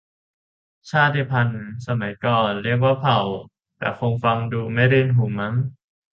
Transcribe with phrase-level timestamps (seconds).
[0.89, 3.19] ชาติพันธุ์ สมัยก่อนเรียกว่าเผ่า
[3.77, 5.53] แต่คงฟังดูไม่รื่นหูมั้ง